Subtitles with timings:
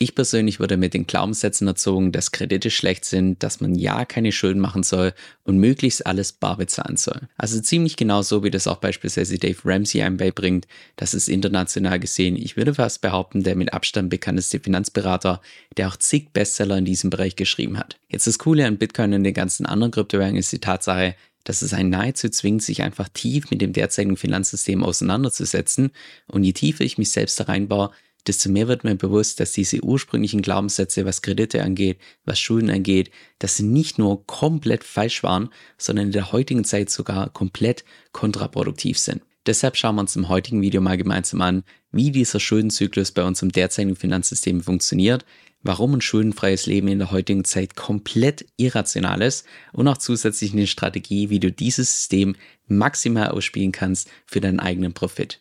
[0.00, 4.30] Ich persönlich wurde mit den Glaubenssätzen erzogen, dass Kredite schlecht sind, dass man ja keine
[4.30, 7.22] Schulden machen soll und möglichst alles bar bezahlen soll.
[7.36, 10.68] Also ziemlich genau so, wie das auch beispielsweise Dave Ramsey einem beibringt.
[10.94, 15.40] Das ist international gesehen, ich würde fast behaupten, der mit Abstand bekannteste Finanzberater,
[15.76, 17.98] der auch zig Bestseller in diesem Bereich geschrieben hat.
[18.08, 21.74] Jetzt das Coole an Bitcoin und den ganzen anderen Kryptowährungen ist die Tatsache, dass es
[21.74, 25.90] einen nahezu zwingt, sich einfach tief mit dem derzeitigen Finanzsystem auseinanderzusetzen.
[26.28, 27.90] Und je tiefer ich mich selbst da reinbaue,
[28.28, 33.10] desto mehr wird mir bewusst, dass diese ursprünglichen Glaubenssätze, was Kredite angeht, was Schulden angeht,
[33.38, 38.98] dass sie nicht nur komplett falsch waren, sondern in der heutigen Zeit sogar komplett kontraproduktiv
[38.98, 39.22] sind.
[39.46, 43.50] Deshalb schauen wir uns im heutigen Video mal gemeinsam an, wie dieser Schuldenzyklus bei unserem
[43.50, 45.24] derzeitigen Finanzsystem funktioniert,
[45.62, 50.66] warum ein schuldenfreies Leben in der heutigen Zeit komplett irrational ist und auch zusätzlich eine
[50.66, 52.36] Strategie, wie du dieses System
[52.66, 55.40] maximal ausspielen kannst für deinen eigenen Profit.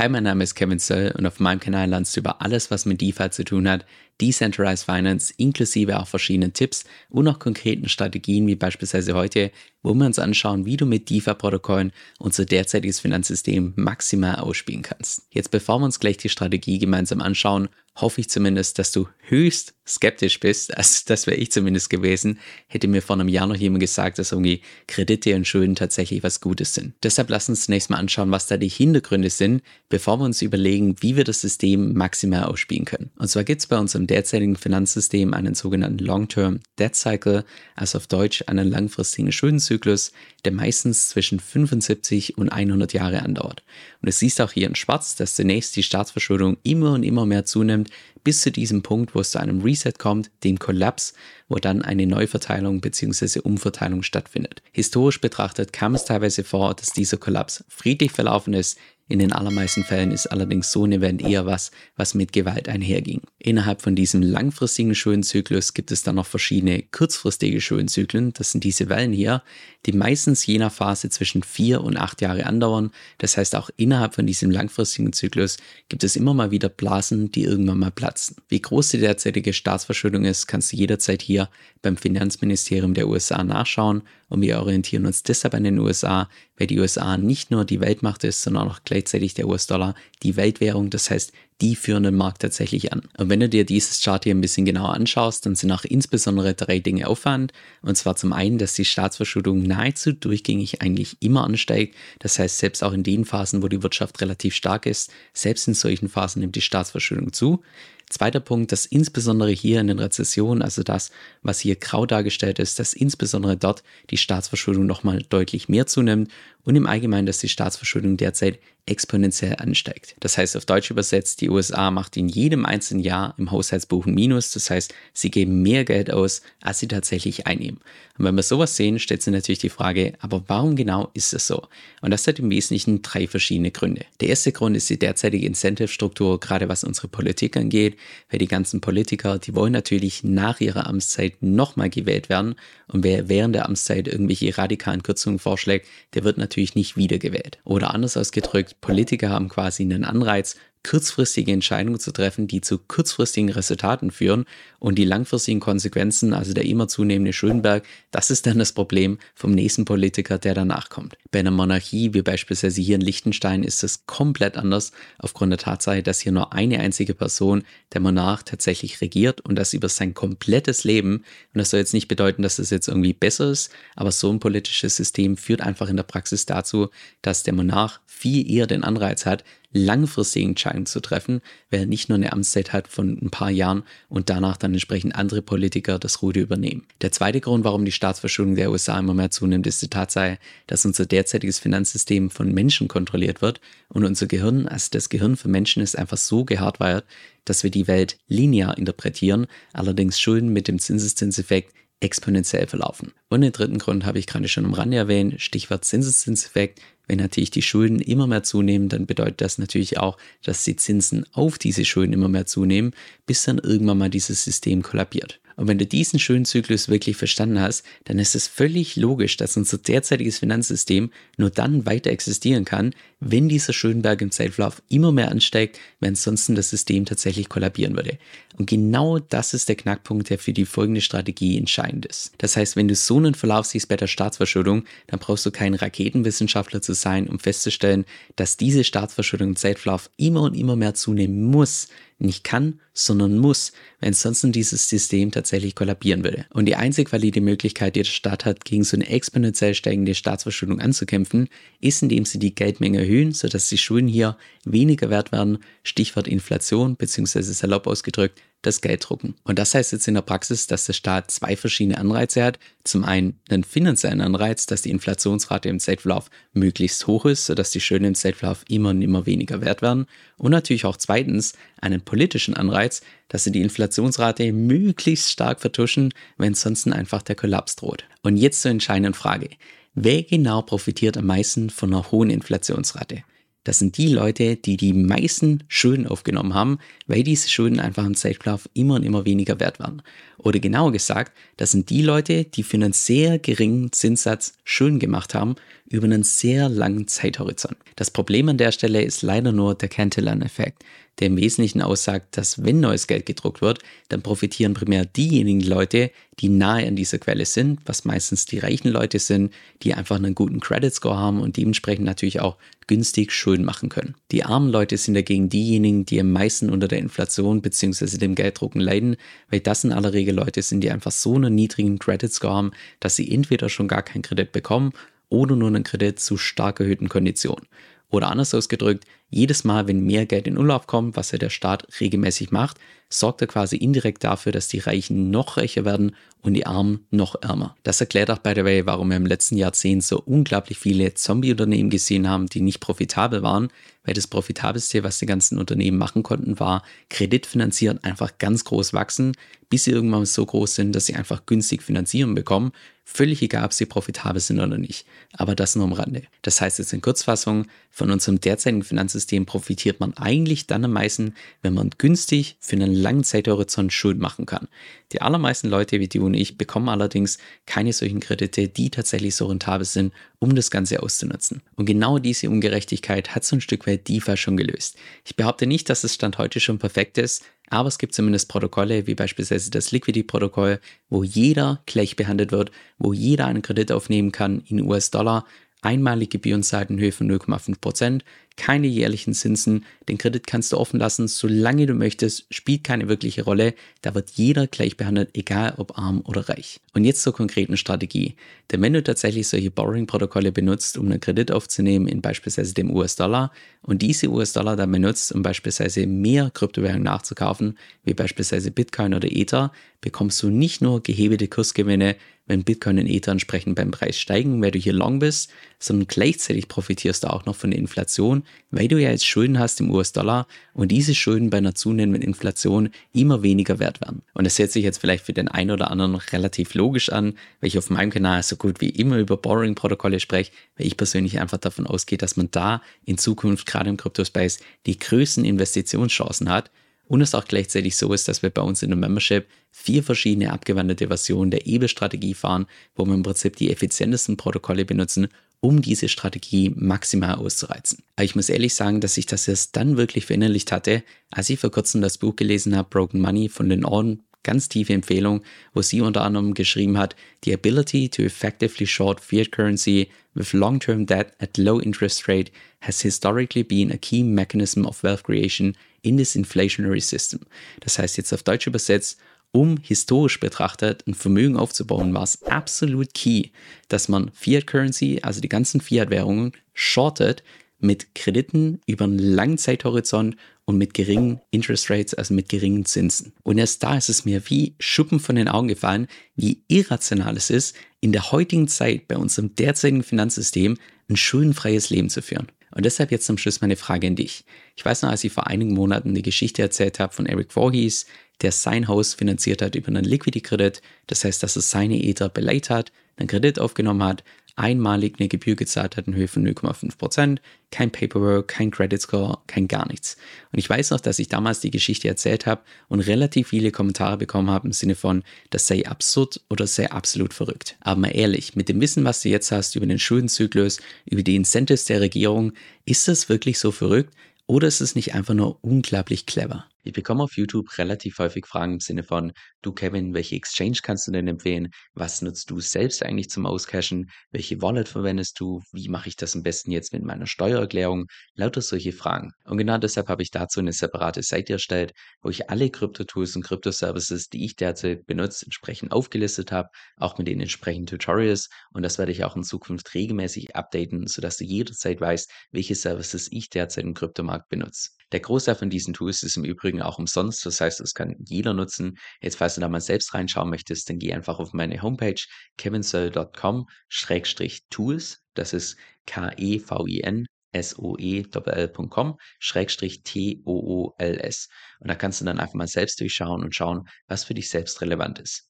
[0.00, 2.86] Hi, mein Name ist Kevin Söll und auf meinem Kanal lernst du über alles, was
[2.86, 3.84] mit DeFi zu tun hat,
[4.18, 10.06] Decentralized Finance, inklusive auch verschiedenen Tipps und auch konkreten Strategien, wie beispielsweise heute, wo wir
[10.06, 15.26] uns anschauen, wie du mit DeFi-Protokollen unser derzeitiges Finanzsystem maximal ausspielen kannst.
[15.32, 17.68] Jetzt bevor wir uns gleich die Strategie gemeinsam anschauen,
[18.00, 20.76] hoffe ich zumindest, dass du höchst skeptisch bist.
[20.76, 22.38] Also das wäre ich zumindest gewesen.
[22.68, 26.40] Hätte mir vor einem Jahr noch jemand gesagt, dass irgendwie Kredite und Schulden tatsächlich was
[26.40, 26.94] Gutes sind.
[27.02, 30.96] Deshalb lass uns zunächst mal anschauen, was da die Hintergründe sind, bevor wir uns überlegen,
[31.00, 33.10] wie wir das System maximal ausspielen können.
[33.18, 37.98] Und zwar gibt es bei uns im derzeitigen Finanzsystem einen sogenannten Long-Term Debt Cycle, also
[37.98, 40.12] auf Deutsch einen langfristigen Schuldenzyklus,
[40.44, 43.62] der meistens zwischen 75 und 100 Jahre andauert.
[44.00, 47.44] Und du siehst auch hier in schwarz, dass zunächst die Staatsverschuldung immer und immer mehr
[47.44, 47.89] zunimmt,
[48.24, 51.14] bis zu diesem Punkt, wo es zu einem Reset kommt, dem Kollaps,
[51.48, 53.40] wo dann eine Neuverteilung bzw.
[53.40, 54.62] Umverteilung stattfindet.
[54.72, 58.78] Historisch betrachtet kam es teilweise vor, dass dieser Kollaps friedlich verlaufen ist,
[59.10, 63.22] in den allermeisten Fällen ist allerdings so ein Event eher was, was mit Gewalt einherging.
[63.40, 68.32] Innerhalb von diesem langfristigen Schuldenzyklus gibt es dann noch verschiedene kurzfristige Schuldenzyklen.
[68.34, 69.42] Das sind diese Wellen hier,
[69.84, 72.92] die meistens je nach Phase zwischen vier und acht Jahre andauern.
[73.18, 75.56] Das heißt, auch innerhalb von diesem langfristigen Zyklus
[75.88, 78.36] gibt es immer mal wieder Blasen, die irgendwann mal platzen.
[78.48, 81.48] Wie groß die derzeitige Staatsverschuldung ist, kannst du jederzeit hier
[81.82, 86.78] beim Finanzministerium der USA nachschauen und wir orientieren uns deshalb an den USA, weil die
[86.78, 91.32] USA nicht nur die Weltmacht ist, sondern auch gleichzeitig der US-Dollar die Weltwährung, das heißt,
[91.60, 93.02] die führen den Markt tatsächlich an.
[93.18, 96.54] Und wenn du dir dieses Chart hier ein bisschen genauer anschaust, dann sind auch insbesondere
[96.54, 97.52] drei Dinge auffallend.
[97.82, 101.94] Und zwar zum einen, dass die Staatsverschuldung nahezu durchgängig eigentlich immer ansteigt.
[102.18, 105.74] Das heißt, selbst auch in den Phasen, wo die Wirtschaft relativ stark ist, selbst in
[105.74, 107.62] solchen Phasen nimmt die Staatsverschuldung zu.
[108.10, 112.80] Zweiter Punkt, dass insbesondere hier in den Rezessionen, also das, was hier grau dargestellt ist,
[112.80, 116.28] dass insbesondere dort die Staatsverschuldung nochmal deutlich mehr zunimmt
[116.64, 120.16] und im Allgemeinen, dass die Staatsverschuldung derzeit exponentiell ansteigt.
[120.18, 124.14] Das heißt auf Deutsch übersetzt, die USA macht in jedem einzelnen Jahr im Haushaltsbuch ein
[124.14, 127.80] Minus, das heißt, sie geben mehr Geld aus, als sie tatsächlich einnehmen.
[128.18, 131.46] Und wenn wir sowas sehen, stellt sich natürlich die Frage, aber warum genau ist es
[131.46, 131.62] so?
[132.02, 134.04] Und das hat im Wesentlichen drei verschiedene Gründe.
[134.20, 137.96] Der erste Grund ist die derzeitige Incentive-Struktur, gerade was unsere Politik angeht,
[138.30, 142.56] weil die ganzen Politiker, die wollen natürlich nach ihrer Amtszeit nochmal gewählt werden
[142.88, 147.58] und wer während der Amtszeit irgendwelche radikalen Kürzungen vorschlägt, der wird natürlich nicht wiedergewählt.
[147.64, 153.50] Oder anders ausgedrückt, Politiker haben quasi einen Anreiz, kurzfristige Entscheidungen zu treffen, die zu kurzfristigen
[153.50, 154.44] Resultaten führen
[154.80, 159.52] und die langfristigen Konsequenzen, also der immer zunehmende Schuldenberg, das ist dann das Problem vom
[159.52, 161.16] nächsten Politiker, der danach kommt.
[161.30, 166.02] Bei einer Monarchie, wie beispielsweise hier in Liechtenstein, ist es komplett anders aufgrund der Tatsache,
[166.02, 170.84] dass hier nur eine einzige Person, der Monarch, tatsächlich regiert und das über sein komplettes
[170.84, 171.24] Leben.
[171.52, 174.40] Und das soll jetzt nicht bedeuten, dass das jetzt irgendwie besser ist, aber so ein
[174.40, 176.88] politisches System führt einfach in der Praxis dazu,
[177.22, 182.08] dass der Monarch viel eher den Anreiz hat, langfristige Entscheidungen zu treffen, weil er nicht
[182.08, 186.22] nur eine Amtszeit hat von ein paar Jahren und danach dann entsprechend andere Politiker das
[186.22, 186.86] Ruder übernehmen.
[187.00, 190.84] Der zweite Grund, warum die Staatsverschuldung der USA immer mehr zunimmt, ist die Tatsache, dass
[190.84, 195.82] unser derzeitiges Finanzsystem von Menschen kontrolliert wird und unser Gehirn, also das Gehirn für Menschen
[195.82, 197.04] ist einfach so gehardwired,
[197.44, 203.12] dass wir die Welt linear interpretieren, allerdings Schulden mit dem Zinseszinseffekt exponentiell verlaufen.
[203.28, 206.80] Und den dritten Grund habe ich gerade schon am Rande erwähnt, Stichwort Zinseszinseffekt.
[207.10, 211.26] Wenn natürlich die Schulden immer mehr zunehmen, dann bedeutet das natürlich auch, dass die Zinsen
[211.32, 212.92] auf diese Schulden immer mehr zunehmen,
[213.26, 215.40] bis dann irgendwann mal dieses System kollabiert.
[215.56, 219.56] Und wenn du diesen schönen Zyklus wirklich verstanden hast, dann ist es völlig logisch, dass
[219.56, 225.30] unser derzeitiges Finanzsystem nur dann weiter existieren kann, wenn dieser Schönberg im Zeitverlauf immer mehr
[225.30, 228.18] ansteigt, wenn ansonsten das System tatsächlich kollabieren würde.
[228.58, 232.32] Und genau das ist der Knackpunkt, der für die folgende Strategie entscheidend ist.
[232.38, 235.74] Das heißt, wenn du so einen Verlauf siehst bei der Staatsverschuldung, dann brauchst du kein
[235.74, 238.04] Raketenwissenschaftler zu sein, um festzustellen,
[238.36, 241.88] dass diese Staatsverschuldung im Zeitverlauf immer und immer mehr zunehmen muss,
[242.20, 246.46] nicht kann, sondern muss, wenn sonst dieses System tatsächlich kollabieren würde.
[246.50, 250.80] Und die einzig valide Möglichkeit, die der Staat hat, gegen so eine exponentiell steigende Staatsverschuldung
[250.80, 251.48] anzukämpfen,
[251.80, 256.96] ist, indem sie die Geldmenge erhöhen, sodass die Schulden hier weniger wert werden, Stichwort Inflation,
[256.96, 259.36] beziehungsweise salopp ausgedrückt, das Geld drucken.
[259.42, 262.58] Und das heißt jetzt in der Praxis, dass der Staat zwei verschiedene Anreize hat.
[262.84, 267.80] Zum einen einen finanziellen Anreiz, dass die Inflationsrate im Zeitverlauf möglichst hoch ist, sodass die
[267.80, 270.06] Schulden im Zeitverlauf immer und immer weniger wert werden.
[270.36, 276.52] Und natürlich auch zweitens einen politischen Anreiz, dass sie die Inflationsrate möglichst stark vertuschen, wenn
[276.52, 278.04] sonst einfach der Kollaps droht.
[278.22, 279.48] Und jetzt zur entscheidenden Frage.
[279.94, 283.24] Wer genau profitiert am meisten von einer hohen Inflationsrate?
[283.64, 286.78] Das sind die Leute, die die meisten Schulden aufgenommen haben,
[287.08, 290.02] weil diese Schulden einfach im Zeitverlauf immer und immer weniger wert waren.
[290.38, 295.34] Oder genauer gesagt, das sind die Leute, die für einen sehr geringen Zinssatz Schulden gemacht
[295.34, 295.56] haben
[295.90, 297.76] über einen sehr langen Zeithorizont.
[297.96, 300.82] Das Problem an der Stelle ist leider nur der Cantillon-Effekt
[301.20, 306.10] der im Wesentlichen aussagt, dass wenn neues Geld gedruckt wird, dann profitieren primär diejenigen Leute,
[306.40, 309.52] die nahe an dieser Quelle sind, was meistens die reichen Leute sind,
[309.82, 312.56] die einfach einen guten Credit Score haben und dementsprechend natürlich auch
[312.86, 314.14] günstig Schulden machen können.
[314.32, 318.16] Die armen Leute sind dagegen diejenigen, die am meisten unter der Inflation bzw.
[318.16, 319.16] dem Gelddrucken leiden,
[319.50, 322.72] weil das in aller Regel Leute sind, die einfach so einen niedrigen Credit Score haben,
[322.98, 324.92] dass sie entweder schon gar keinen Kredit bekommen
[325.30, 327.66] oder nur einen Kredit zu stark erhöhten Konditionen.
[328.10, 331.86] Oder anders ausgedrückt, jedes Mal, wenn mehr Geld in Urlaub kommt, was ja der Staat
[332.00, 332.78] regelmäßig macht,
[333.08, 337.34] sorgt er quasi indirekt dafür, dass die Reichen noch reicher werden und die Armen noch
[337.42, 337.76] ärmer.
[337.82, 341.90] Das erklärt auch by the way, warum wir im letzten Jahrzehnt so unglaublich viele Zombie-Unternehmen
[341.90, 343.68] gesehen haben, die nicht profitabel waren,
[344.04, 349.32] weil das profitabelste, was die ganzen Unternehmen machen konnten, war kreditfinanziert einfach ganz groß wachsen,
[349.68, 352.72] bis sie irgendwann so groß sind, dass sie einfach günstig Finanzierung bekommen.
[353.04, 355.04] Völlig egal, ob sie profitabel sind oder nicht.
[355.32, 356.22] Aber das nur am Rande.
[356.42, 361.34] Das heißt jetzt in Kurzfassung, von unserem derzeitigen Finanzsystem profitiert man eigentlich dann am meisten,
[361.62, 364.68] wenn man günstig für einen langen Zeithorizont Schulden machen kann.
[365.12, 369.46] Die allermeisten Leute wie du und ich bekommen allerdings keine solchen Kredite, die tatsächlich so
[369.46, 371.62] rentabel sind, um das Ganze auszunutzen.
[371.76, 374.96] Und genau diese Ungerechtigkeit hat so ein Stück weit DeFi schon gelöst.
[375.24, 379.06] Ich behaupte nicht, dass es Stand heute schon perfekt ist, aber es gibt zumindest Protokolle,
[379.06, 384.62] wie beispielsweise das Liquidity-Protokoll, wo jeder gleich behandelt wird, wo jeder einen Kredit aufnehmen kann
[384.68, 385.46] in US-Dollar
[385.82, 388.22] einmalige Gebühren zahlt in Höhe von 0,5%,
[388.60, 393.42] keine jährlichen Zinsen, den Kredit kannst du offen lassen, solange du möchtest, spielt keine wirkliche
[393.44, 396.78] Rolle, da wird jeder gleich behandelt, egal ob arm oder reich.
[396.92, 398.34] Und jetzt zur konkreten Strategie.
[398.70, 403.50] Denn wenn du tatsächlich solche Borrowing-Protokolle benutzt, um einen Kredit aufzunehmen in beispielsweise dem US-Dollar
[403.80, 409.72] und diese US-Dollar dann benutzt, um beispielsweise mehr Kryptowährungen nachzukaufen, wie beispielsweise Bitcoin oder Ether,
[410.02, 412.16] bekommst du nicht nur gehebelte Kursgewinne,
[412.50, 416.66] wenn Bitcoin und Ether entsprechend beim Preis steigen, weil du hier long bist, sondern gleichzeitig
[416.66, 418.42] profitierst du auch noch von der Inflation,
[418.72, 422.90] weil du ja jetzt Schulden hast im US-Dollar und diese Schulden bei einer zunehmenden Inflation
[423.12, 424.22] immer weniger wert werden.
[424.34, 427.68] Und das hört sich jetzt vielleicht für den einen oder anderen relativ logisch an, weil
[427.68, 431.58] ich auf meinem Kanal so gut wie immer über Borrowing-Protokolle spreche, weil ich persönlich einfach
[431.58, 436.72] davon ausgehe, dass man da in Zukunft gerade im Crypto-Space die größten Investitionschancen hat
[437.10, 440.52] und es auch gleichzeitig so ist, dass wir bei uns in der Membership vier verschiedene
[440.52, 445.26] abgewanderte Versionen der EBE-Strategie fahren, wo wir im Prinzip die effizientesten Protokolle benutzen,
[445.58, 448.04] um diese Strategie maximal auszureizen.
[448.14, 451.58] Aber ich muss ehrlich sagen, dass ich das erst dann wirklich verinnerlicht hatte, als ich
[451.58, 455.42] vor kurzem das Buch gelesen habe, Broken Money von Lynn Orden, ganz tiefe Empfehlung,
[455.74, 461.06] wo sie unter anderem geschrieben hat, The ability to effectively short fiat currency with long-term
[461.06, 466.16] debt at low interest rate has historically been a key mechanism of wealth creation in
[466.16, 467.40] this inflationary system.
[467.80, 469.18] Das heißt jetzt auf Deutsch übersetzt,
[469.52, 473.50] um historisch betrachtet ein Vermögen aufzubauen, war es absolut key,
[473.88, 477.42] dass man Fiat Currency, also die ganzen Fiat-Währungen, shortet
[477.80, 480.36] mit Krediten über einen langen Zeithorizont
[480.70, 483.32] und mit geringen Interest Rates, also mit geringen Zinsen.
[483.42, 487.50] Und erst da ist es mir wie Schuppen von den Augen gefallen, wie irrational es
[487.50, 492.46] ist, in der heutigen Zeit bei unserem derzeitigen Finanzsystem ein schuldenfreies Leben zu führen.
[492.72, 494.44] Und deshalb jetzt zum Schluss meine Frage an dich.
[494.76, 498.06] Ich weiß noch, als ich vor einigen Monaten die Geschichte erzählt habe von Eric Voorhees,
[498.42, 502.70] der sein Haus finanziert hat über einen Liquidity-Kredit, das heißt, dass er seine Ether beleiht
[502.70, 504.22] hat, einen Kredit aufgenommen hat,
[504.56, 507.38] einmalig eine Gebühr gezahlt hat in Höhe von 0,5%,
[507.70, 510.16] kein Paperwork, kein Credit Score, kein gar nichts.
[510.52, 514.16] Und ich weiß noch, dass ich damals die Geschichte erzählt habe und relativ viele Kommentare
[514.16, 517.76] bekommen habe im Sinne von, das sei absurd oder sei absolut verrückt.
[517.80, 521.36] Aber mal ehrlich, mit dem Wissen, was du jetzt hast über den Schuldenzyklus, über die
[521.36, 522.52] Incentives der Regierung,
[522.84, 524.14] ist das wirklich so verrückt
[524.46, 526.66] oder ist es nicht einfach nur unglaublich clever?
[526.82, 531.06] Ich bekomme auf YouTube relativ häufig Fragen im Sinne von, du Kevin, welche Exchange kannst
[531.06, 531.68] du denn empfehlen?
[531.92, 534.10] Was nutzt du selbst eigentlich zum Auscashen?
[534.30, 535.60] Welche Wallet verwendest du?
[535.72, 538.06] Wie mache ich das am besten jetzt mit meiner Steuererklärung?
[538.34, 539.32] Lauter solche Fragen.
[539.44, 543.42] Und genau deshalb habe ich dazu eine separate Seite erstellt, wo ich alle Krypto-Tools und
[543.42, 548.48] Krypto-Services, die ich derzeit benutze, entsprechend aufgelistet habe, auch mit den entsprechenden Tutorials.
[548.72, 553.28] Und das werde ich auch in Zukunft regelmäßig updaten, sodass du jederzeit weißt, welche Services
[553.30, 554.92] ich derzeit im Kryptomarkt benutze.
[555.12, 558.54] Der Großteil von diesen Tools ist im Übrigen auch umsonst, das heißt, es kann jeder
[558.54, 558.98] nutzen.
[559.20, 562.20] Jetzt, falls du da mal selbst reinschauen möchtest, dann geh einfach auf meine Homepage
[562.56, 565.18] kevinsoe.com-tools.
[565.34, 571.48] Das ist K-E-V-I-N soe.com schrägstrich T-O-O-L-S.
[571.80, 574.80] Und da kannst du dann einfach mal selbst durchschauen und schauen, was für dich selbst
[574.80, 575.48] relevant ist.